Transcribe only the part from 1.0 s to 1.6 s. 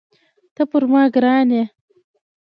ګران